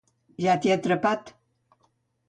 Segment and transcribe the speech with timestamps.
[0.45, 1.33] Ja t'he atrapat.